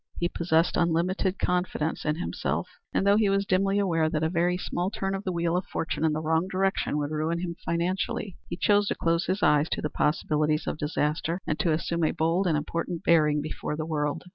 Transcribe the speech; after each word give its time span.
He 0.17 0.27
possessed 0.27 0.77
unlimited 0.77 1.37
confidence 1.37 2.05
in 2.05 2.15
himself, 2.15 2.67
and 2.91 3.05
though 3.05 3.17
he 3.17 3.29
was 3.29 3.45
dimly 3.45 3.77
aware 3.77 4.09
that 4.09 4.23
a 4.23 4.31
very 4.31 4.57
small 4.57 4.89
turn 4.89 5.13
of 5.13 5.23
the 5.23 5.31
wheel 5.31 5.55
of 5.55 5.67
fortune 5.67 6.03
in 6.03 6.11
the 6.11 6.21
wrong 6.23 6.47
direction 6.47 6.97
would 6.97 7.11
ruin 7.11 7.41
him 7.41 7.55
financially, 7.63 8.35
he 8.49 8.57
chose 8.57 8.87
to 8.87 8.95
close 8.95 9.27
his 9.27 9.43
eyes 9.43 9.69
to 9.69 9.79
the 9.83 9.91
possibilities 9.91 10.65
of 10.65 10.79
disaster 10.79 11.39
and 11.45 11.59
to 11.59 11.71
assume 11.71 12.03
a 12.03 12.09
bold 12.09 12.47
and 12.47 12.57
important 12.57 13.03
bearing 13.03 13.43
before 13.43 13.75
the 13.75 13.85
world. 13.85 14.23